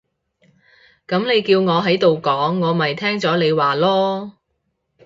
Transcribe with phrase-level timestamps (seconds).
[1.07, 4.31] 噉你叫我喺度講，我咪聽咗你話囉